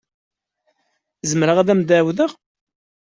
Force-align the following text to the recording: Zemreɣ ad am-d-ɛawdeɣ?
Zemreɣ 1.29 1.57
ad 1.59 1.69
am-d-ɛawdeɣ? 1.73 2.31